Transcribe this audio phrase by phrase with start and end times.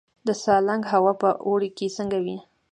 [0.27, 2.37] د سالنګ هوا په اوړي کې څنګه وي؟